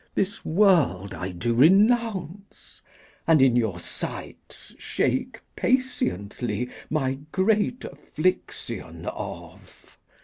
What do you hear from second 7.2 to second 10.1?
great affliction off.